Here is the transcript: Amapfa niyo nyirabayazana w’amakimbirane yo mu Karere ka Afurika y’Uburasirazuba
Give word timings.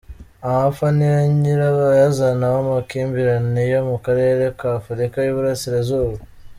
Amapfa 0.45 0.87
niyo 0.95 1.19
nyirabayazana 1.41 2.45
w’amakimbirane 2.53 3.61
yo 3.73 3.81
mu 3.89 3.97
Karere 4.05 4.43
ka 4.59 4.67
Afurika 4.79 5.17
y’Uburasirazuba 5.21 6.17